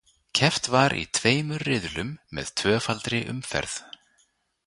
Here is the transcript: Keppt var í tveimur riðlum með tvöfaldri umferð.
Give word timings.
Keppt 0.37 0.65
var 0.75 0.93
í 1.01 1.03
tveimur 1.17 1.63
riðlum 1.67 2.09
með 2.37 2.47
tvöfaldri 2.61 3.21
umferð. 3.35 3.77